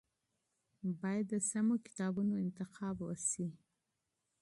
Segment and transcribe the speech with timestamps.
[1.01, 3.47] باید د سمو کتابونو انتخاب وشي.